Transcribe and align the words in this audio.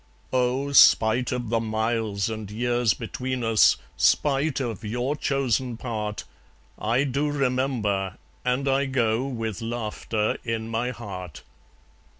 Oh! 0.33 0.71
spite 0.71 1.31
of 1.31 1.49
the 1.49 1.59
miles 1.59 2.27
and 2.27 2.49
years 2.49 2.95
between 2.95 3.43
us, 3.43 3.77
Spite 3.97 4.59
of 4.59 4.83
your 4.83 5.15
chosen 5.15 5.77
part, 5.77 6.23
I 6.79 7.03
do 7.03 7.29
remember; 7.29 8.17
and 8.43 8.67
I 8.67 8.87
go 8.87 9.27
With 9.27 9.61
laughter 9.61 10.39
in 10.43 10.69
my 10.69 10.89
heart. 10.89 11.43